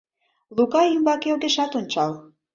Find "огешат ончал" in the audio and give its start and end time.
1.35-2.11